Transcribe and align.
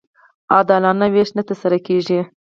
عادلانه 0.53 1.07
وېش 1.15 1.29
نه 1.37 1.43
ترسره 1.47 1.77
کېږي. 1.87 2.19